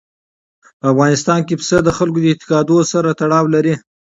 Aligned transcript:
په 0.79 0.85
افغانستان 0.93 1.39
کې 1.47 1.55
پسه 1.59 1.77
د 1.83 1.89
خلکو 1.97 2.19
د 2.21 2.25
اعتقاداتو 2.31 2.77
سره 2.93 3.09
تړاو 3.19 3.45
لري. 3.55 3.75